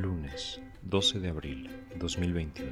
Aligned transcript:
Lunes, 0.00 0.62
12 0.80 1.20
de 1.20 1.28
abril 1.28 1.68
2021. 1.96 2.70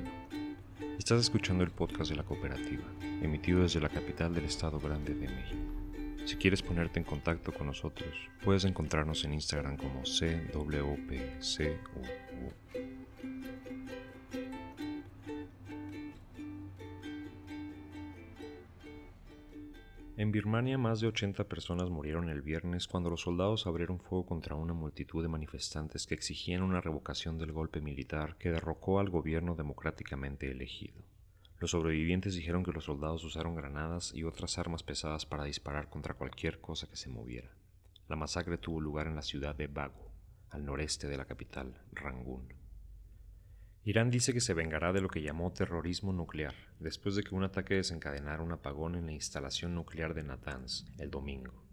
Estás 0.98 1.21
escuchando 1.21 1.62
el 1.62 1.71
podcast 1.71 2.10
de 2.10 2.16
la 2.16 2.22
cooperativa, 2.22 2.85
emitido 3.21 3.60
desde 3.60 3.82
la 3.82 3.90
capital 3.90 4.32
del 4.35 4.46
estado 4.46 4.80
grande 4.80 5.12
de 5.14 5.28
México. 5.28 6.24
Si 6.24 6.37
quieres 6.37 6.62
ponerte 6.62 7.01
en 7.01 7.04
contacto 7.04 7.53
con 7.53 7.67
nosotros, 7.67 8.14
puedes 8.42 8.64
encontrarnos 8.64 9.26
en 9.26 9.35
Instagram 9.35 9.76
como 9.76 10.04
CWPCUU. 10.04 10.88
En 20.19 20.32
Birmania 20.32 20.78
más 20.78 20.98
de 20.98 21.06
80 21.06 21.45
personas 21.45 21.91
murieron 21.91 22.28
el 22.28 22.42
viernes 22.42 22.88
cuando 22.88 23.09
los 23.09 23.20
soldados 23.20 23.69
abrieron 23.69 24.01
fuego 24.01 24.27
contra 24.27 24.56
una 24.56 24.74
multitud 24.74 25.23
de 25.23 25.29
manifestantes 25.29 26.09
que 26.09 26.15
exigían 26.16 26.65
una 26.65 26.80
revocación 26.80 27.38
del 27.38 27.52
golpe 27.52 27.80
militar 27.80 28.37
que 28.37 28.51
derrocó 28.51 28.98
al 28.98 29.10
gobierno 29.10 29.55
democráticamente 29.55 30.51
elegido. 30.51 31.05
Los 31.60 31.70
sobrevivientes 31.70 32.34
dijeron 32.34 32.65
que 32.65 32.73
los 32.73 32.87
soldados 32.87 33.23
usaron 33.23 33.55
granadas 33.55 34.12
y 34.12 34.24
otras 34.24 34.59
armas 34.59 34.83
pesadas 34.83 35.24
para 35.24 35.45
disparar 35.45 35.88
contra 35.88 36.15
cualquier 36.15 36.60
cosa 36.60 36.88
que 36.88 36.96
se 36.96 37.09
moviera. 37.09 37.52
La 38.09 38.16
masacre 38.16 38.59
tuvo 38.59 38.80
lugar 38.80 39.07
en 39.07 39.15
la 39.15 39.23
ciudad 39.23 39.55
de 39.55 39.69
Bago, 39.69 40.10
al 40.51 40.65
noreste 40.65 41.07
de 41.07 41.16
la 41.16 41.27
capital, 41.27 41.80
Rangún. 41.93 42.52
Irán 43.88 44.10
dice 44.10 44.34
que 44.34 44.42
se 44.42 44.52
vengará 44.52 44.92
de 44.92 45.01
lo 45.01 45.09
que 45.09 45.23
llamó 45.23 45.51
terrorismo 45.51 46.12
nuclear, 46.12 46.55
después 46.79 47.15
de 47.15 47.23
que 47.23 47.34
un 47.34 47.42
ataque 47.42 47.77
desencadenara 47.77 48.42
un 48.42 48.52
apagón 48.52 48.96
en 48.96 49.06
la 49.06 49.12
instalación 49.12 49.74
nuclear 49.74 50.12
de 50.12 50.24
Natanz 50.24 50.84
el 50.98 51.10
domingo. 51.10 51.65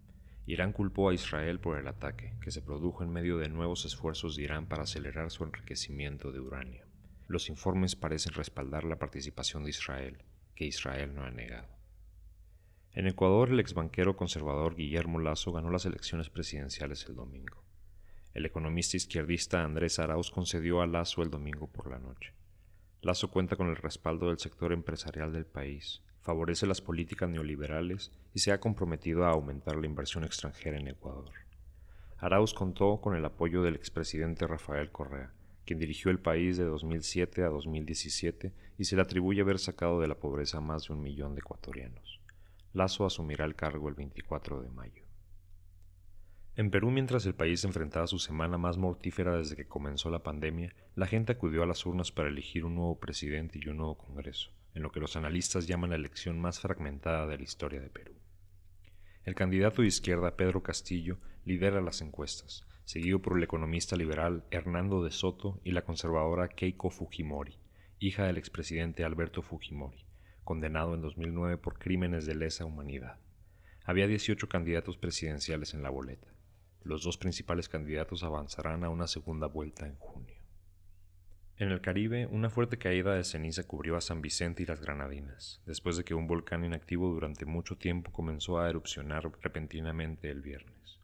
Irán 0.46 0.72
culpó 0.72 1.10
a 1.10 1.14
Israel 1.14 1.60
por 1.60 1.76
el 1.76 1.86
ataque, 1.86 2.32
que 2.40 2.50
se 2.50 2.62
produjo 2.62 3.04
en 3.04 3.12
medio 3.12 3.36
de 3.36 3.50
nuevos 3.50 3.84
esfuerzos 3.84 4.34
de 4.34 4.44
Irán 4.44 4.64
para 4.64 4.84
acelerar 4.84 5.30
su 5.30 5.44
enriquecimiento 5.44 6.32
de 6.32 6.40
uranio. 6.40 6.86
Los 7.28 7.50
informes 7.50 7.96
parecen 7.96 8.32
respaldar 8.32 8.84
la 8.84 8.98
participación 8.98 9.64
de 9.64 9.70
Israel, 9.70 10.24
que 10.54 10.64
Israel 10.64 11.14
no 11.14 11.22
ha 11.22 11.30
negado. 11.30 11.68
En 12.92 13.08
Ecuador, 13.08 13.50
el 13.50 13.60
exbanquero 13.60 14.16
conservador 14.16 14.74
Guillermo 14.74 15.18
Lazo 15.18 15.52
ganó 15.52 15.68
las 15.68 15.84
elecciones 15.84 16.30
presidenciales 16.30 17.04
el 17.10 17.14
domingo. 17.14 17.65
El 18.36 18.44
economista 18.44 18.98
izquierdista 18.98 19.64
Andrés 19.64 19.98
Arauz 19.98 20.30
concedió 20.30 20.82
a 20.82 20.86
Lazo 20.86 21.22
el 21.22 21.30
domingo 21.30 21.68
por 21.68 21.90
la 21.90 21.98
noche. 21.98 22.34
Lazo 23.00 23.30
cuenta 23.30 23.56
con 23.56 23.68
el 23.68 23.76
respaldo 23.76 24.28
del 24.28 24.38
sector 24.38 24.74
empresarial 24.74 25.32
del 25.32 25.46
país, 25.46 26.02
favorece 26.20 26.66
las 26.66 26.82
políticas 26.82 27.30
neoliberales 27.30 28.12
y 28.34 28.40
se 28.40 28.52
ha 28.52 28.60
comprometido 28.60 29.24
a 29.24 29.30
aumentar 29.30 29.76
la 29.76 29.86
inversión 29.86 30.22
extranjera 30.22 30.76
en 30.76 30.88
Ecuador. 30.88 31.32
Arauz 32.18 32.52
contó 32.52 33.00
con 33.00 33.16
el 33.16 33.24
apoyo 33.24 33.62
del 33.62 33.74
expresidente 33.74 34.46
Rafael 34.46 34.92
Correa, 34.92 35.32
quien 35.64 35.78
dirigió 35.78 36.10
el 36.10 36.18
país 36.18 36.58
de 36.58 36.64
2007 36.64 37.42
a 37.42 37.48
2017 37.48 38.52
y 38.76 38.84
se 38.84 38.96
le 38.96 39.00
atribuye 39.00 39.40
haber 39.40 39.58
sacado 39.58 39.98
de 39.98 40.08
la 40.08 40.18
pobreza 40.18 40.60
más 40.60 40.88
de 40.88 40.92
un 40.92 41.00
millón 41.00 41.34
de 41.34 41.40
ecuatorianos. 41.40 42.20
Lazo 42.74 43.06
asumirá 43.06 43.46
el 43.46 43.54
cargo 43.54 43.88
el 43.88 43.94
24 43.94 44.60
de 44.60 44.68
mayo. 44.68 45.05
En 46.58 46.70
Perú, 46.70 46.90
mientras 46.90 47.26
el 47.26 47.34
país 47.34 47.62
enfrentaba 47.64 48.06
su 48.06 48.18
semana 48.18 48.56
más 48.56 48.78
mortífera 48.78 49.36
desde 49.36 49.56
que 49.56 49.68
comenzó 49.68 50.08
la 50.08 50.22
pandemia, 50.22 50.74
la 50.94 51.06
gente 51.06 51.32
acudió 51.32 51.62
a 51.62 51.66
las 51.66 51.84
urnas 51.84 52.12
para 52.12 52.30
elegir 52.30 52.64
un 52.64 52.76
nuevo 52.76 52.98
presidente 52.98 53.60
y 53.62 53.68
un 53.68 53.76
nuevo 53.76 53.98
Congreso, 53.98 54.52
en 54.72 54.82
lo 54.82 54.90
que 54.90 55.00
los 55.00 55.16
analistas 55.16 55.66
llaman 55.66 55.90
la 55.90 55.96
elección 55.96 56.40
más 56.40 56.60
fragmentada 56.60 57.26
de 57.26 57.36
la 57.36 57.42
historia 57.42 57.82
de 57.82 57.90
Perú. 57.90 58.14
El 59.24 59.34
candidato 59.34 59.82
de 59.82 59.88
izquierda 59.88 60.34
Pedro 60.34 60.62
Castillo 60.62 61.18
lidera 61.44 61.82
las 61.82 62.00
encuestas, 62.00 62.64
seguido 62.86 63.20
por 63.20 63.36
el 63.36 63.42
economista 63.42 63.94
liberal 63.94 64.46
Hernando 64.50 65.04
de 65.04 65.10
Soto 65.10 65.60
y 65.62 65.72
la 65.72 65.82
conservadora 65.82 66.48
Keiko 66.48 66.88
Fujimori, 66.88 67.58
hija 67.98 68.24
del 68.24 68.38
expresidente 68.38 69.04
Alberto 69.04 69.42
Fujimori, 69.42 70.06
condenado 70.42 70.94
en 70.94 71.02
2009 71.02 71.58
por 71.58 71.78
crímenes 71.78 72.24
de 72.24 72.34
lesa 72.34 72.64
humanidad. 72.64 73.18
Había 73.84 74.06
18 74.06 74.48
candidatos 74.48 74.96
presidenciales 74.96 75.74
en 75.74 75.82
la 75.82 75.90
boleta. 75.90 76.35
Los 76.86 77.02
dos 77.02 77.18
principales 77.18 77.68
candidatos 77.68 78.22
avanzarán 78.22 78.84
a 78.84 78.90
una 78.90 79.08
segunda 79.08 79.48
vuelta 79.48 79.88
en 79.88 79.96
junio. 79.96 80.36
En 81.56 81.72
el 81.72 81.80
Caribe, 81.80 82.26
una 82.26 82.48
fuerte 82.48 82.78
caída 82.78 83.12
de 83.14 83.24
ceniza 83.24 83.64
cubrió 83.64 83.96
a 83.96 84.00
San 84.00 84.22
Vicente 84.22 84.62
y 84.62 84.66
las 84.66 84.80
Granadinas, 84.80 85.60
después 85.66 85.96
de 85.96 86.04
que 86.04 86.14
un 86.14 86.28
volcán 86.28 86.64
inactivo 86.64 87.08
durante 87.08 87.44
mucho 87.44 87.76
tiempo 87.76 88.12
comenzó 88.12 88.60
a 88.60 88.70
erupcionar 88.70 89.28
repentinamente 89.42 90.30
el 90.30 90.42
viernes. 90.42 91.00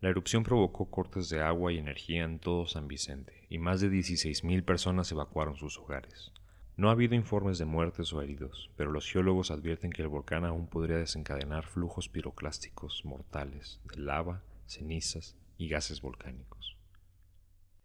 La 0.00 0.08
erupción 0.08 0.42
provocó 0.42 0.90
cortes 0.90 1.28
de 1.28 1.40
agua 1.40 1.72
y 1.72 1.78
energía 1.78 2.24
en 2.24 2.40
todo 2.40 2.66
San 2.66 2.88
Vicente, 2.88 3.46
y 3.48 3.58
más 3.58 3.80
de 3.80 3.88
16.000 3.88 4.64
personas 4.64 5.12
evacuaron 5.12 5.54
sus 5.54 5.78
hogares. 5.78 6.32
No 6.76 6.88
ha 6.88 6.92
habido 6.92 7.14
informes 7.14 7.58
de 7.58 7.66
muertes 7.66 8.12
o 8.12 8.20
heridos, 8.20 8.68
pero 8.76 8.90
los 8.90 9.08
geólogos 9.08 9.52
advierten 9.52 9.92
que 9.92 10.02
el 10.02 10.08
volcán 10.08 10.44
aún 10.44 10.66
podría 10.66 10.96
desencadenar 10.96 11.66
flujos 11.66 12.08
piroclásticos 12.08 13.04
mortales 13.04 13.80
de 13.84 14.00
lava 14.00 14.42
cenizas 14.70 15.36
y 15.58 15.68
gases 15.68 16.00
volcánicos. 16.00 16.76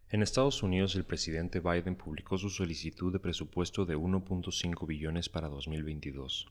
En 0.10 0.22
Estados 0.22 0.62
Unidos, 0.62 0.96
el 0.96 1.04
presidente 1.04 1.60
Biden 1.60 1.96
publicó 1.96 2.38
su 2.38 2.50
solicitud 2.50 3.12
de 3.12 3.20
presupuesto 3.20 3.86
de 3.86 3.98
1.5 3.98 4.88
billones 4.88 5.28
para 5.28 5.50
2022, 5.50 6.48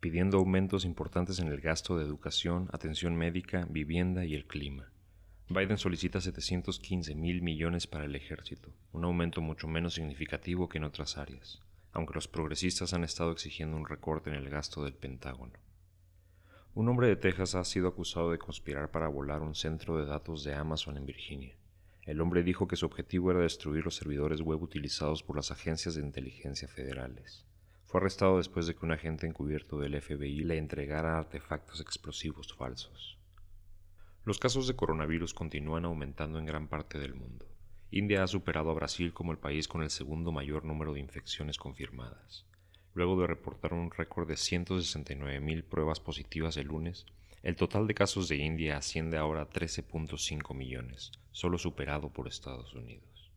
pidiendo 0.00 0.38
aumentos 0.38 0.84
importantes 0.84 1.38
en 1.38 1.48
el 1.48 1.60
gasto 1.60 1.96
de 1.96 2.04
educación, 2.04 2.68
atención 2.72 3.14
médica, 3.14 3.66
vivienda 3.70 4.24
y 4.24 4.34
el 4.34 4.46
clima. 4.46 4.90
Biden 5.48 5.78
solicita 5.78 6.20
715 6.20 7.14
mil 7.14 7.40
millones 7.40 7.86
para 7.86 8.04
el 8.04 8.16
ejército, 8.16 8.72
un 8.92 9.04
aumento 9.04 9.40
mucho 9.40 9.68
menos 9.68 9.94
significativo 9.94 10.68
que 10.68 10.78
en 10.78 10.84
otras 10.84 11.16
áreas, 11.16 11.60
aunque 11.92 12.14
los 12.14 12.26
progresistas 12.26 12.92
han 12.92 13.04
estado 13.04 13.30
exigiendo 13.30 13.76
un 13.76 13.86
recorte 13.86 14.30
en 14.30 14.36
el 14.36 14.50
gasto 14.50 14.82
del 14.82 14.94
Pentágono. 14.94 15.52
Un 16.76 16.90
hombre 16.90 17.08
de 17.08 17.16
Texas 17.16 17.54
ha 17.54 17.64
sido 17.64 17.88
acusado 17.88 18.30
de 18.30 18.38
conspirar 18.38 18.90
para 18.90 19.08
volar 19.08 19.40
un 19.40 19.54
centro 19.54 19.96
de 19.96 20.04
datos 20.04 20.44
de 20.44 20.52
Amazon 20.54 20.98
en 20.98 21.06
Virginia. 21.06 21.56
El 22.02 22.20
hombre 22.20 22.42
dijo 22.42 22.68
que 22.68 22.76
su 22.76 22.84
objetivo 22.84 23.30
era 23.30 23.40
destruir 23.40 23.82
los 23.82 23.96
servidores 23.96 24.42
web 24.42 24.62
utilizados 24.62 25.22
por 25.22 25.36
las 25.36 25.50
agencias 25.50 25.94
de 25.94 26.02
inteligencia 26.02 26.68
federales. 26.68 27.46
Fue 27.86 27.98
arrestado 27.98 28.36
después 28.36 28.66
de 28.66 28.74
que 28.74 28.84
un 28.84 28.92
agente 28.92 29.26
encubierto 29.26 29.78
del 29.78 29.98
FBI 29.98 30.44
le 30.44 30.58
entregara 30.58 31.16
artefactos 31.16 31.80
explosivos 31.80 32.52
falsos. 32.52 33.16
Los 34.26 34.38
casos 34.38 34.68
de 34.68 34.76
coronavirus 34.76 35.32
continúan 35.32 35.86
aumentando 35.86 36.38
en 36.38 36.44
gran 36.44 36.68
parte 36.68 36.98
del 36.98 37.14
mundo. 37.14 37.46
India 37.90 38.22
ha 38.22 38.26
superado 38.26 38.68
a 38.68 38.74
Brasil 38.74 39.14
como 39.14 39.32
el 39.32 39.38
país 39.38 39.66
con 39.66 39.82
el 39.82 39.88
segundo 39.88 40.30
mayor 40.30 40.66
número 40.66 40.92
de 40.92 41.00
infecciones 41.00 41.56
confirmadas. 41.56 42.44
Luego 42.96 43.20
de 43.20 43.26
reportar 43.26 43.74
un 43.74 43.90
récord 43.90 44.26
de 44.26 44.36
169.000 44.36 45.64
pruebas 45.64 46.00
positivas 46.00 46.56
el 46.56 46.68
lunes, 46.68 47.04
el 47.42 47.54
total 47.54 47.86
de 47.86 47.92
casos 47.92 48.26
de 48.26 48.36
India 48.36 48.78
asciende 48.78 49.18
ahora 49.18 49.42
a 49.42 49.50
13.5 49.50 50.54
millones, 50.54 51.12
solo 51.30 51.58
superado 51.58 52.08
por 52.08 52.26
Estados 52.26 52.72
Unidos. 52.72 53.30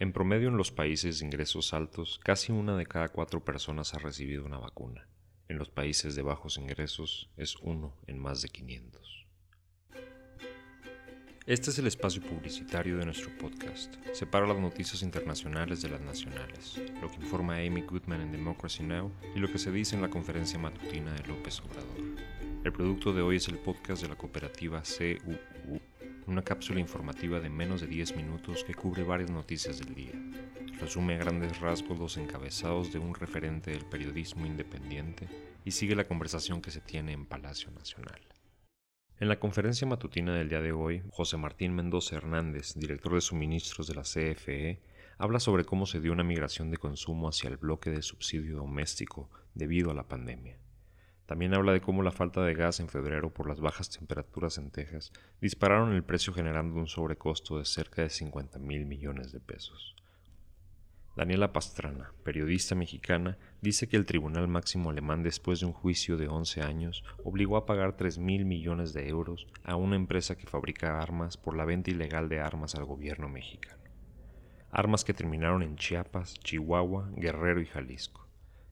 En 0.00 0.12
promedio 0.12 0.48
en 0.48 0.56
los 0.56 0.72
países 0.72 1.20
de 1.20 1.26
ingresos 1.26 1.74
altos, 1.74 2.18
casi 2.24 2.50
una 2.50 2.76
de 2.76 2.86
cada 2.86 3.10
cuatro 3.10 3.44
personas 3.44 3.94
ha 3.94 4.00
recibido 4.00 4.44
una 4.44 4.58
vacuna. 4.58 5.06
En 5.46 5.58
los 5.58 5.70
países 5.70 6.16
de 6.16 6.22
bajos 6.22 6.58
ingresos 6.58 7.30
es 7.36 7.54
uno 7.62 7.94
en 8.08 8.18
más 8.18 8.42
de 8.42 8.48
500. 8.48 9.17
Este 11.48 11.70
es 11.70 11.78
el 11.78 11.86
espacio 11.86 12.20
publicitario 12.20 12.98
de 12.98 13.06
nuestro 13.06 13.30
podcast. 13.38 13.94
Separa 14.12 14.46
las 14.46 14.58
noticias 14.58 15.00
internacionales 15.00 15.80
de 15.80 15.88
las 15.88 16.02
nacionales, 16.02 16.78
lo 17.00 17.10
que 17.10 17.16
informa 17.16 17.54
Amy 17.54 17.80
Goodman 17.80 18.20
en 18.20 18.32
Democracy 18.32 18.82
Now! 18.82 19.10
y 19.34 19.38
lo 19.38 19.50
que 19.50 19.56
se 19.56 19.72
dice 19.72 19.96
en 19.96 20.02
la 20.02 20.10
conferencia 20.10 20.58
matutina 20.58 21.10
de 21.10 21.26
López 21.26 21.58
Obrador. 21.60 22.04
El 22.64 22.72
producto 22.74 23.14
de 23.14 23.22
hoy 23.22 23.36
es 23.36 23.48
el 23.48 23.56
podcast 23.56 24.02
de 24.02 24.10
la 24.10 24.16
cooperativa 24.16 24.82
CUU, 24.82 25.80
una 26.26 26.42
cápsula 26.42 26.80
informativa 26.80 27.40
de 27.40 27.48
menos 27.48 27.80
de 27.80 27.86
10 27.86 28.16
minutos 28.16 28.62
que 28.62 28.74
cubre 28.74 29.02
varias 29.02 29.30
noticias 29.30 29.78
del 29.78 29.94
día. 29.94 30.12
Resume 30.78 31.14
a 31.14 31.18
grandes 31.24 31.60
rasgos 31.60 31.98
los 31.98 32.18
encabezados 32.18 32.92
de 32.92 32.98
un 32.98 33.14
referente 33.14 33.70
del 33.70 33.86
periodismo 33.86 34.44
independiente 34.44 35.26
y 35.64 35.70
sigue 35.70 35.96
la 35.96 36.06
conversación 36.06 36.60
que 36.60 36.70
se 36.70 36.82
tiene 36.82 37.12
en 37.12 37.24
Palacio 37.24 37.70
Nacional. 37.70 38.20
En 39.20 39.26
la 39.26 39.40
conferencia 39.40 39.84
matutina 39.84 40.32
del 40.32 40.48
día 40.48 40.60
de 40.60 40.70
hoy, 40.70 41.02
José 41.10 41.36
Martín 41.36 41.74
Mendoza 41.74 42.14
Hernández, 42.14 42.74
director 42.76 43.14
de 43.14 43.20
suministros 43.20 43.88
de 43.88 43.96
la 43.96 44.02
CFE, 44.02 44.80
habla 45.18 45.40
sobre 45.40 45.64
cómo 45.64 45.86
se 45.86 45.98
dio 45.98 46.12
una 46.12 46.22
migración 46.22 46.70
de 46.70 46.76
consumo 46.76 47.28
hacia 47.28 47.50
el 47.50 47.56
bloque 47.56 47.90
de 47.90 48.02
subsidio 48.02 48.58
doméstico 48.58 49.28
debido 49.54 49.90
a 49.90 49.94
la 49.94 50.06
pandemia. 50.06 50.56
También 51.26 51.52
habla 51.52 51.72
de 51.72 51.80
cómo 51.80 52.04
la 52.04 52.12
falta 52.12 52.44
de 52.44 52.54
gas 52.54 52.78
en 52.78 52.88
febrero 52.88 53.34
por 53.34 53.48
las 53.48 53.60
bajas 53.60 53.90
temperaturas 53.90 54.56
en 54.56 54.70
Texas 54.70 55.12
dispararon 55.40 55.94
el 55.94 56.04
precio 56.04 56.32
generando 56.32 56.76
un 56.76 56.86
sobrecosto 56.86 57.58
de 57.58 57.64
cerca 57.64 58.02
de 58.02 58.10
50 58.10 58.60
mil 58.60 58.86
millones 58.86 59.32
de 59.32 59.40
pesos. 59.40 59.96
Daniela 61.18 61.52
Pastrana, 61.52 62.12
periodista 62.22 62.76
mexicana, 62.76 63.38
dice 63.60 63.88
que 63.88 63.96
el 63.96 64.06
Tribunal 64.06 64.46
Máximo 64.46 64.90
Alemán, 64.90 65.24
después 65.24 65.58
de 65.58 65.66
un 65.66 65.72
juicio 65.72 66.16
de 66.16 66.28
11 66.28 66.62
años, 66.62 67.02
obligó 67.24 67.56
a 67.56 67.66
pagar 67.66 67.96
3 67.96 68.18
mil 68.18 68.44
millones 68.44 68.92
de 68.92 69.08
euros 69.08 69.48
a 69.64 69.74
una 69.74 69.96
empresa 69.96 70.36
que 70.36 70.46
fabrica 70.46 71.02
armas 71.02 71.36
por 71.36 71.56
la 71.56 71.64
venta 71.64 71.90
ilegal 71.90 72.28
de 72.28 72.38
armas 72.38 72.76
al 72.76 72.84
gobierno 72.84 73.28
mexicano. 73.28 73.82
armas 74.70 75.04
que 75.04 75.12
terminaron 75.12 75.64
en 75.64 75.74
Chiapas, 75.74 76.34
Chihuahua, 76.34 77.10
Guerrero 77.16 77.60
y 77.60 77.66
Jalisco. 77.66 78.28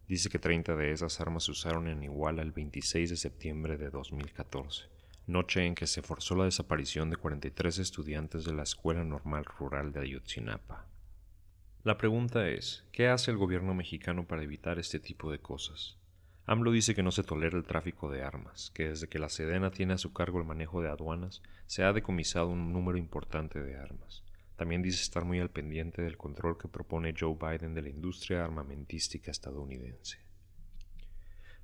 Dice 0.07 0.29
que 0.29 0.39
30 0.39 0.77
de 0.77 0.93
esas 0.93 1.21
armas 1.21 1.47
se 1.47 1.51
usaron 1.51 1.89
en 1.89 2.05
Iguala 2.05 2.43
el 2.43 2.53
26 2.53 3.11
de 3.11 3.17
septiembre 3.17 3.77
de 3.77 3.91
2014, 3.91 4.85
noche 5.27 5.67
en 5.67 5.75
que 5.75 5.89
se 5.89 6.01
forzó 6.01 6.37
la 6.37 6.45
desaparición 6.45 7.11
de 7.11 7.17
43 7.17 7.81
estudiantes 7.81 8.45
de 8.45 8.55
la 8.55 8.63
Escuela 8.63 9.03
Normal 9.03 9.45
Rural 9.59 9.91
de 9.91 9.99
Ayotzinapa. 9.99 10.87
La 11.87 11.99
pregunta 11.99 12.49
es, 12.49 12.85
¿qué 12.91 13.07
hace 13.07 13.31
el 13.31 13.37
gobierno 13.37 13.73
mexicano 13.73 14.27
para 14.27 14.43
evitar 14.43 14.81
este 14.81 14.99
tipo 14.99 15.31
de 15.31 15.39
cosas? 15.39 15.97
AMLO 16.45 16.73
dice 16.73 16.97
que 16.97 17.05
no 17.05 17.13
se 17.13 17.23
tolera 17.23 17.57
el 17.57 17.63
tráfico 17.63 18.11
de 18.11 18.25
armas, 18.25 18.73
que 18.75 18.89
desde 18.89 19.07
que 19.07 19.21
la 19.21 19.29
Sedena 19.29 19.71
tiene 19.71 19.93
a 19.95 19.99
su 19.99 20.13
cargo 20.13 20.41
el 20.41 20.45
manejo 20.45 20.83
de 20.83 20.89
aduanas, 20.89 21.43
se 21.67 21.85
ha 21.85 21.93
decomisado 21.93 22.49
un 22.49 22.73
número 22.73 22.99
importante 22.99 23.63
de 23.63 23.77
armas. 23.77 24.25
También 24.57 24.83
dice 24.83 25.01
estar 25.01 25.25
muy 25.25 25.39
al 25.39 25.51
pendiente 25.51 26.03
del 26.03 26.17
control 26.17 26.59
que 26.59 26.67
propone 26.67 27.15
Joe 27.17 27.37
Biden 27.41 27.73
de 27.75 27.83
la 27.83 27.91
industria 27.91 28.43
armamentística 28.43 29.31
estadounidense. 29.31 30.19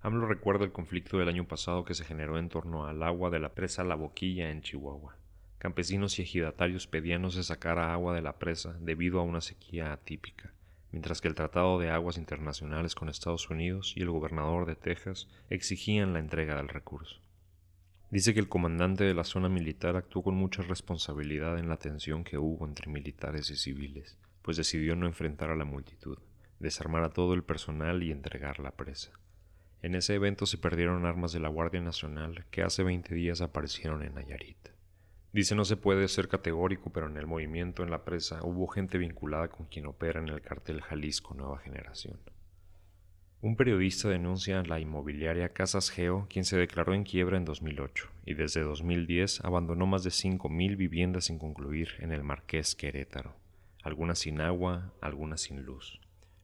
AMLO 0.02 0.28
recuerda 0.28 0.64
el 0.64 0.70
conflicto 0.70 1.18
del 1.18 1.30
año 1.30 1.48
pasado 1.48 1.84
que 1.84 1.94
se 1.94 2.04
generó 2.04 2.38
en 2.38 2.48
torno 2.48 2.86
al 2.86 3.02
agua 3.02 3.28
de 3.30 3.40
la 3.40 3.54
presa 3.54 3.82
La 3.82 3.96
Boquilla 3.96 4.52
en 4.52 4.62
Chihuahua. 4.62 5.16
Campesinos 5.62 6.18
y 6.18 6.22
ejidatarios 6.22 6.88
pedían 6.88 7.22
no 7.22 7.30
se 7.30 7.44
sacara 7.44 7.92
agua 7.92 8.16
de 8.16 8.20
la 8.20 8.40
presa 8.40 8.76
debido 8.80 9.20
a 9.20 9.22
una 9.22 9.40
sequía 9.40 9.92
atípica, 9.92 10.52
mientras 10.90 11.20
que 11.20 11.28
el 11.28 11.36
Tratado 11.36 11.78
de 11.78 11.88
Aguas 11.88 12.18
Internacionales 12.18 12.96
con 12.96 13.08
Estados 13.08 13.48
Unidos 13.48 13.92
y 13.96 14.02
el 14.02 14.10
gobernador 14.10 14.66
de 14.66 14.74
Texas 14.74 15.28
exigían 15.50 16.14
la 16.14 16.18
entrega 16.18 16.56
del 16.56 16.66
recurso. 16.66 17.20
Dice 18.10 18.34
que 18.34 18.40
el 18.40 18.48
comandante 18.48 19.04
de 19.04 19.14
la 19.14 19.22
zona 19.22 19.48
militar 19.48 19.94
actuó 19.94 20.24
con 20.24 20.34
mucha 20.34 20.62
responsabilidad 20.62 21.56
en 21.56 21.68
la 21.68 21.76
tensión 21.76 22.24
que 22.24 22.38
hubo 22.38 22.66
entre 22.66 22.90
militares 22.90 23.48
y 23.50 23.56
civiles, 23.56 24.18
pues 24.42 24.56
decidió 24.56 24.96
no 24.96 25.06
enfrentar 25.06 25.50
a 25.50 25.56
la 25.56 25.64
multitud, 25.64 26.18
desarmar 26.58 27.04
a 27.04 27.10
todo 27.10 27.34
el 27.34 27.44
personal 27.44 28.02
y 28.02 28.10
entregar 28.10 28.58
la 28.58 28.72
presa. 28.72 29.12
En 29.80 29.94
ese 29.94 30.16
evento 30.16 30.44
se 30.44 30.58
perdieron 30.58 31.06
armas 31.06 31.32
de 31.32 31.38
la 31.38 31.50
Guardia 31.50 31.80
Nacional 31.80 32.46
que 32.50 32.64
hace 32.64 32.82
20 32.82 33.14
días 33.14 33.40
aparecieron 33.40 34.02
en 34.02 34.14
Nayarit. 34.14 34.71
Dice 35.32 35.54
no 35.54 35.64
se 35.64 35.78
puede 35.78 36.08
ser 36.08 36.28
categórico, 36.28 36.92
pero 36.92 37.08
en 37.08 37.16
el 37.16 37.26
movimiento 37.26 37.82
en 37.82 37.90
la 37.90 38.04
presa 38.04 38.40
hubo 38.44 38.66
gente 38.66 38.98
vinculada 38.98 39.48
con 39.48 39.64
quien 39.66 39.86
opera 39.86 40.20
en 40.20 40.28
el 40.28 40.42
cartel 40.42 40.82
Jalisco 40.82 41.32
Nueva 41.32 41.58
Generación. 41.58 42.18
Un 43.40 43.56
periodista 43.56 44.10
denuncia 44.10 44.60
a 44.60 44.62
la 44.62 44.78
inmobiliaria 44.78 45.48
Casas 45.48 45.90
Geo, 45.90 46.26
quien 46.28 46.44
se 46.44 46.58
declaró 46.58 46.92
en 46.92 47.02
quiebra 47.02 47.38
en 47.38 47.46
2008 47.46 48.10
y 48.26 48.34
desde 48.34 48.60
2010 48.60 49.40
abandonó 49.40 49.86
más 49.86 50.04
de 50.04 50.10
5.000 50.10 50.76
viviendas 50.76 51.24
sin 51.24 51.38
concluir 51.38 51.88
en 51.98 52.12
el 52.12 52.22
Marqués 52.22 52.76
Querétaro, 52.76 53.34
algunas 53.82 54.18
sin 54.20 54.40
agua, 54.42 54.92
algunas 55.00 55.40
sin 55.40 55.62
luz. 55.62 55.98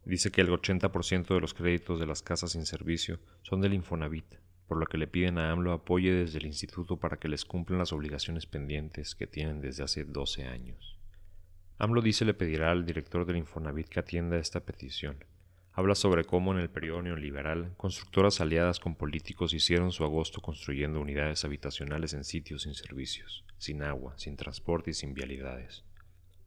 Dice 0.06 0.32
que 0.32 0.40
el 0.40 0.48
80% 0.48 1.34
de 1.34 1.40
los 1.40 1.52
créditos 1.52 2.00
de 2.00 2.06
las 2.06 2.22
casas 2.22 2.52
sin 2.52 2.64
servicio 2.64 3.20
son 3.42 3.60
del 3.60 3.74
Infonavit, 3.74 4.36
por 4.68 4.78
lo 4.78 4.86
que 4.86 4.98
le 4.98 5.06
piden 5.06 5.38
a 5.38 5.50
AMLO 5.50 5.72
apoye 5.72 6.12
desde 6.12 6.38
el 6.38 6.46
instituto 6.46 6.98
para 6.98 7.16
que 7.16 7.28
les 7.28 7.44
cumplan 7.44 7.78
las 7.78 7.92
obligaciones 7.92 8.46
pendientes 8.46 9.14
que 9.14 9.26
tienen 9.26 9.60
desde 9.60 9.82
hace 9.82 10.04
12 10.04 10.44
años. 10.44 10.98
AMLO 11.78 12.02
dice 12.02 12.24
le 12.24 12.34
pedirá 12.34 12.70
al 12.70 12.84
director 12.84 13.24
del 13.24 13.38
Infonavit 13.38 13.88
que 13.88 14.00
atienda 14.00 14.38
esta 14.38 14.60
petición, 14.60 15.24
habla 15.78 15.94
sobre 15.94 16.24
cómo 16.24 16.52
en 16.52 16.58
el 16.58 16.70
periodo 16.70 17.02
neoliberal 17.02 17.72
constructoras 17.76 18.40
aliadas 18.40 18.80
con 18.80 18.96
políticos 18.96 19.54
hicieron 19.54 19.92
su 19.92 20.02
agosto 20.02 20.40
construyendo 20.40 21.00
unidades 21.00 21.44
habitacionales 21.44 22.14
en 22.14 22.24
sitios 22.24 22.62
sin 22.62 22.74
servicios, 22.74 23.44
sin 23.58 23.84
agua, 23.84 24.14
sin 24.16 24.36
transporte 24.36 24.90
y 24.90 24.94
sin 24.94 25.14
vialidades. 25.14 25.84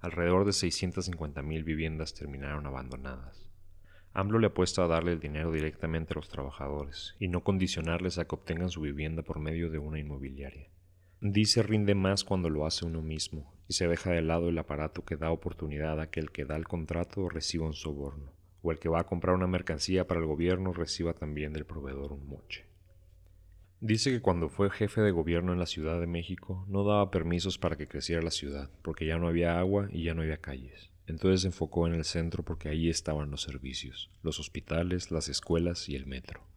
Alrededor 0.02 0.44
de 0.44 0.52
650.000 0.52 1.64
viviendas 1.64 2.14
terminaron 2.14 2.66
abandonadas. 2.66 3.48
AMLO 4.13 4.40
le 4.40 4.48
apuesta 4.48 4.84
a 4.84 4.88
darle 4.88 5.13
el 5.13 5.19
dinero 5.19 5.52
directamente 5.52 6.13
a 6.13 6.16
los 6.16 6.28
trabajadores 6.28 7.16
y 7.19 7.30
no 7.30 7.44
condicionarles 7.44 8.18
a 8.18 8.25
que 8.25 8.36
obtengan 8.36 8.69
su 8.69 8.81
vivienda 8.81 9.22
por 9.22 9.40
medio 9.40 9.69
de 9.69 9.80
una 9.80 10.00
inmobiliaria. 10.00 10.68
Dice 11.22 11.63
rinde 11.63 11.96
más 11.96 12.24
cuando 12.24 12.50
lo 12.50 12.66
hace 12.66 12.86
uno 12.86 13.02
mismo 13.02 13.54
y 13.68 13.74
se 13.74 13.88
deja 13.88 14.12
de 14.12 14.22
lado 14.22 14.50
el 14.50 14.58
aparato 14.58 15.06
que 15.06 15.16
da 15.16 15.31
oportunidad 15.31 16.00
a 16.02 16.10
que 16.10 16.19
el 16.19 16.31
que 16.31 16.46
da 16.46 16.58
el 16.58 16.68
contrato 16.68 17.30
reciba 17.30 17.66
un 17.66 17.74
soborno 17.74 18.34
o 18.62 18.72
el 18.72 18.80
que 18.80 18.90
va 18.90 19.00
a 19.00 19.06
comprar 19.06 19.36
una 19.36 19.48
mercancía 19.48 20.08
para 20.08 20.19
el 20.19 20.25
gobierno 20.25 20.74
reciba 20.74 21.13
también 21.13 21.54
del 21.54 21.66
proveedor 21.66 22.12
un 22.12 22.28
moche. 22.28 22.66
Dice 23.80 24.12
que 24.12 24.22
cuando 24.22 24.50
fue 24.50 24.69
jefe 24.69 25.02
de 25.02 25.12
gobierno 25.12 25.54
en 25.54 25.60
la 25.60 25.66
Ciudad 25.66 26.00
de 26.00 26.06
México 26.06 26.66
no 26.68 26.84
daba 26.84 27.10
permisos 27.10 27.58
para 27.58 27.78
que 27.78 27.88
creciera 27.88 28.22
la 28.22 28.30
ciudad, 28.30 28.69
porque 28.84 29.08
ya 29.08 29.18
no 29.18 29.28
había 29.28 29.58
agua 29.58 29.88
y 29.92 30.04
ya 30.04 30.13
no 30.13 30.22
había 30.22 30.38
calles. 30.38 30.91
Entonces 31.07 31.42
se 31.42 31.48
enfocó 31.48 31.88
en 31.88 31.94
el 31.94 32.06
centro 32.06 32.44
porque 32.44 32.69
ahí 32.69 32.89
estaban 32.89 33.31
los 33.31 33.42
servicios, 33.42 34.09
los 34.24 34.39
hospitales, 34.39 35.12
las 35.12 35.30
escuelas 35.30 35.89
y 35.89 35.95
el 35.95 36.06
metro. 36.06 36.48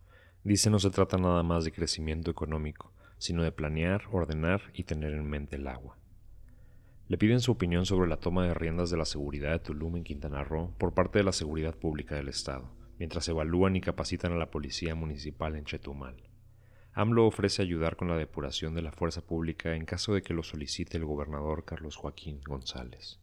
Dice 0.45 0.71
no 0.71 0.79
se 0.79 0.91
trata 0.91 1.17
nada 1.17 1.43
más 1.43 1.65
de 1.65 1.73
crecimiento 1.73 2.31
económico, 2.31 2.93
sino 3.19 3.43
de 3.43 3.53
planear, 3.53 4.03
ordenar 4.13 4.61
y 4.75 4.85
tener 4.85 5.15
en 5.15 5.29
mente 5.29 5.57
el 5.57 5.67
agua. 5.67 5.99
Le 7.09 7.19
piden 7.19 7.41
su 7.41 7.53
opinión 7.53 7.87
sobre 7.87 8.09
la 8.09 8.19
toma 8.19 8.47
de 8.47 8.55
riendas 8.55 8.91
de 8.91 8.97
la 8.97 9.05
seguridad 9.05 9.53
de 9.53 9.59
Tulum 9.59 9.97
en 9.97 10.05
Quintana 10.05 10.43
Roo 10.45 10.75
por 10.79 10.95
parte 10.95 11.19
de 11.19 11.25
la 11.25 11.33
Seguridad 11.33 11.75
Pública 11.75 12.15
del 12.15 12.29
Estado, 12.29 12.71
mientras 12.99 13.29
evalúan 13.29 13.77
y 13.77 13.81
capacitan 13.81 14.33
a 14.33 14.37
la 14.37 14.51
Policía 14.51 14.95
Municipal 14.95 15.57
en 15.57 15.65
Chetumal. 15.65 16.17
AMLO 16.95 17.27
ofrece 17.27 17.61
ayudar 17.61 17.97
con 17.97 18.09
la 18.09 18.17
depuración 18.17 18.75
de 18.75 18.83
la 18.83 18.93
fuerza 18.93 19.21
pública 19.21 19.75
en 19.75 19.85
caso 19.85 20.15
de 20.15 20.23
que 20.23 20.33
lo 20.33 20.43
solicite 20.43 20.97
el 20.97 21.05
gobernador 21.05 21.65
Carlos 21.65 21.97
Joaquín 21.97 22.41
González. 22.45 23.21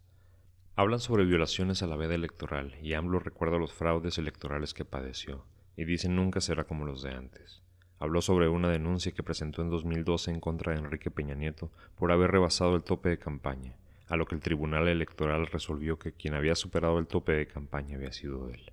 Hablan 0.77 0.99
sobre 0.99 1.25
violaciones 1.25 1.83
a 1.83 1.87
la 1.87 1.97
veda 1.97 2.15
electoral 2.15 2.75
y 2.81 2.93
AMLO 2.93 3.19
recuerda 3.19 3.57
los 3.57 3.73
fraudes 3.73 4.17
electorales 4.17 4.73
que 4.73 4.85
padeció, 4.85 5.43
y 5.75 5.83
dicen 5.83 6.15
nunca 6.15 6.39
será 6.39 6.63
como 6.63 6.85
los 6.85 7.03
de 7.03 7.11
antes. 7.11 7.61
Habló 7.99 8.21
sobre 8.21 8.47
una 8.47 8.69
denuncia 8.69 9.11
que 9.11 9.21
presentó 9.21 9.61
en 9.61 9.69
2012 9.69 10.31
en 10.31 10.39
contra 10.39 10.71
de 10.71 10.79
Enrique 10.79 11.11
Peña 11.11 11.35
Nieto 11.35 11.71
por 11.97 12.13
haber 12.13 12.31
rebasado 12.31 12.75
el 12.77 12.83
tope 12.83 13.09
de 13.09 13.19
campaña, 13.19 13.75
a 14.07 14.15
lo 14.15 14.25
que 14.25 14.33
el 14.33 14.41
Tribunal 14.41 14.87
Electoral 14.87 15.47
resolvió 15.47 15.99
que 15.99 16.13
quien 16.13 16.35
había 16.35 16.55
superado 16.55 16.99
el 16.99 17.07
tope 17.07 17.33
de 17.33 17.47
campaña 17.47 17.97
había 17.97 18.13
sido 18.13 18.49
él. 18.49 18.71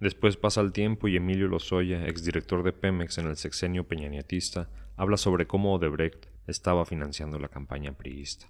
Después 0.00 0.38
pasa 0.38 0.62
el 0.62 0.72
tiempo 0.72 1.08
y 1.08 1.16
Emilio 1.16 1.46
Lozoya, 1.48 2.06
exdirector 2.06 2.62
de 2.62 2.72
Pemex 2.72 3.18
en 3.18 3.26
el 3.26 3.36
sexenio 3.36 3.84
peñanietista, 3.84 4.70
habla 4.96 5.18
sobre 5.18 5.46
cómo 5.46 5.74
Odebrecht 5.74 6.26
estaba 6.46 6.86
financiando 6.86 7.38
la 7.38 7.48
campaña 7.48 7.92
priista. 7.92 8.46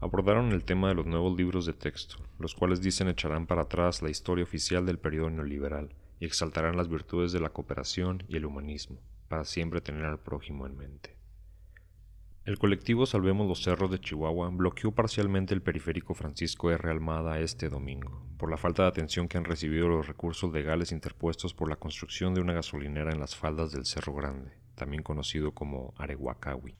Abordaron 0.00 0.52
el 0.52 0.64
tema 0.64 0.88
de 0.88 0.94
los 0.94 1.06
nuevos 1.06 1.36
libros 1.36 1.66
de 1.66 1.72
texto, 1.72 2.16
los 2.38 2.54
cuales 2.54 2.82
dicen 2.82 3.08
echarán 3.08 3.46
para 3.46 3.62
atrás 3.62 4.02
la 4.02 4.10
historia 4.10 4.44
oficial 4.44 4.84
del 4.86 4.98
periodo 4.98 5.30
neoliberal 5.30 5.94
y 6.20 6.26
exaltarán 6.26 6.76
las 6.76 6.88
virtudes 6.88 7.32
de 7.32 7.40
la 7.40 7.50
cooperación 7.50 8.22
y 8.28 8.36
el 8.36 8.46
humanismo 8.46 8.98
para 9.28 9.44
siempre 9.44 9.80
tener 9.80 10.04
al 10.04 10.20
prójimo 10.20 10.66
en 10.66 10.76
mente. 10.76 11.16
El 12.44 12.58
colectivo 12.58 13.06
Salvemos 13.06 13.48
los 13.48 13.62
Cerros 13.62 13.90
de 13.90 13.98
Chihuahua 13.98 14.50
bloqueó 14.50 14.92
parcialmente 14.92 15.54
el 15.54 15.62
periférico 15.62 16.12
Francisco 16.12 16.70
R. 16.70 16.90
Almada 16.90 17.38
este 17.38 17.70
domingo, 17.70 18.22
por 18.36 18.50
la 18.50 18.58
falta 18.58 18.82
de 18.82 18.90
atención 18.90 19.28
que 19.28 19.38
han 19.38 19.46
recibido 19.46 19.88
los 19.88 20.06
recursos 20.06 20.52
legales 20.52 20.92
interpuestos 20.92 21.54
por 21.54 21.70
la 21.70 21.76
construcción 21.76 22.34
de 22.34 22.42
una 22.42 22.52
gasolinera 22.52 23.12
en 23.12 23.18
las 23.18 23.34
faldas 23.34 23.72
del 23.72 23.86
Cerro 23.86 24.12
Grande, 24.12 24.52
también 24.74 25.02
conocido 25.02 25.52
como 25.52 25.94
Arehuacawi. 25.96 26.76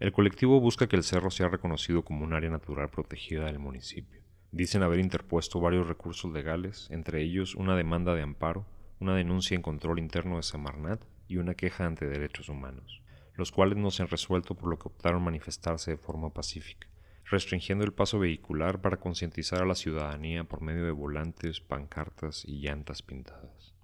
El 0.00 0.12
colectivo 0.12 0.60
busca 0.60 0.86
que 0.86 0.94
el 0.94 1.02
cerro 1.02 1.28
sea 1.28 1.48
reconocido 1.48 2.04
como 2.04 2.24
un 2.24 2.32
área 2.32 2.50
natural 2.50 2.88
protegida 2.88 3.46
del 3.46 3.58
municipio. 3.58 4.22
Dicen 4.52 4.84
haber 4.84 5.00
interpuesto 5.00 5.58
varios 5.58 5.88
recursos 5.88 6.32
legales, 6.32 6.86
entre 6.92 7.20
ellos 7.20 7.56
una 7.56 7.74
demanda 7.74 8.14
de 8.14 8.22
amparo, 8.22 8.64
una 9.00 9.16
denuncia 9.16 9.56
en 9.56 9.62
control 9.62 9.98
interno 9.98 10.36
de 10.36 10.44
Samarnat 10.44 11.04
y 11.26 11.38
una 11.38 11.54
queja 11.54 11.84
ante 11.84 12.06
derechos 12.06 12.48
humanos, 12.48 13.02
los 13.34 13.50
cuales 13.50 13.76
no 13.76 13.90
se 13.90 14.02
han 14.02 14.08
resuelto 14.08 14.54
por 14.54 14.70
lo 14.70 14.78
que 14.78 14.86
optaron 14.86 15.20
manifestarse 15.20 15.90
de 15.90 15.96
forma 15.96 16.32
pacífica, 16.32 16.86
restringiendo 17.24 17.84
el 17.84 17.92
paso 17.92 18.20
vehicular 18.20 18.80
para 18.80 18.98
concientizar 18.98 19.62
a 19.62 19.66
la 19.66 19.74
ciudadanía 19.74 20.44
por 20.44 20.60
medio 20.60 20.84
de 20.84 20.92
volantes, 20.92 21.60
pancartas 21.60 22.44
y 22.44 22.60
llantas 22.60 23.02
pintadas. 23.02 23.74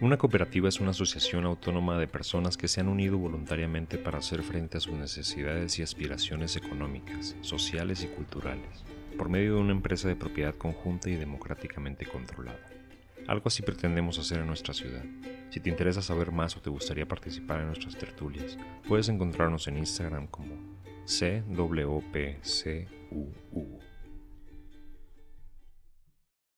Una 0.00 0.16
cooperativa 0.16 0.68
es 0.68 0.78
una 0.78 0.92
asociación 0.92 1.44
autónoma 1.44 1.98
de 1.98 2.06
personas 2.06 2.56
que 2.56 2.68
se 2.68 2.80
han 2.80 2.86
unido 2.86 3.18
voluntariamente 3.18 3.98
para 3.98 4.18
hacer 4.18 4.44
frente 4.44 4.76
a 4.76 4.80
sus 4.80 4.94
necesidades 4.94 5.76
y 5.76 5.82
aspiraciones 5.82 6.54
económicas, 6.54 7.34
sociales 7.40 8.04
y 8.04 8.06
culturales, 8.06 8.84
por 9.16 9.28
medio 9.28 9.56
de 9.56 9.60
una 9.60 9.72
empresa 9.72 10.06
de 10.06 10.14
propiedad 10.14 10.54
conjunta 10.54 11.10
y 11.10 11.16
democráticamente 11.16 12.06
controlada. 12.06 12.60
Algo 13.26 13.48
así 13.48 13.62
pretendemos 13.62 14.20
hacer 14.20 14.38
en 14.38 14.46
nuestra 14.46 14.72
ciudad. 14.72 15.04
Si 15.50 15.58
te 15.58 15.68
interesa 15.68 16.00
saber 16.00 16.30
más 16.30 16.56
o 16.56 16.60
te 16.60 16.70
gustaría 16.70 17.08
participar 17.08 17.58
en 17.58 17.66
nuestras 17.66 17.98
tertulias, 17.98 18.56
puedes 18.86 19.08
encontrarnos 19.08 19.66
en 19.66 19.78
Instagram 19.78 20.28
como 20.28 20.54
CWPCUU. 21.06 22.38